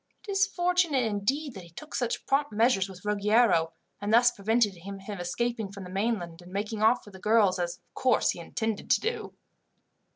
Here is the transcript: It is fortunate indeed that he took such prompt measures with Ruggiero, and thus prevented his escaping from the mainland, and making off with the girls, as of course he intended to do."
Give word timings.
It 0.27 0.31
is 0.31 0.47
fortunate 0.47 1.03
indeed 1.03 1.53
that 1.53 1.61
he 1.63 1.69
took 1.69 1.93
such 1.93 2.25
prompt 2.25 2.51
measures 2.51 2.89
with 2.89 3.05
Ruggiero, 3.05 3.73
and 4.01 4.11
thus 4.11 4.31
prevented 4.31 4.73
his 4.73 4.99
escaping 5.07 5.71
from 5.71 5.83
the 5.83 5.91
mainland, 5.91 6.41
and 6.41 6.51
making 6.51 6.81
off 6.81 7.05
with 7.05 7.13
the 7.13 7.19
girls, 7.19 7.59
as 7.59 7.77
of 7.77 7.93
course 7.93 8.31
he 8.31 8.39
intended 8.39 8.89
to 8.89 8.99
do." 8.99 9.35